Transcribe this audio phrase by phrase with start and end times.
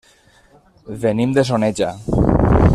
[1.03, 1.93] Venim de Soneja.